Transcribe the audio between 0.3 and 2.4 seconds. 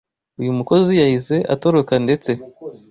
Uyu mukozi yahise atoroka ndetse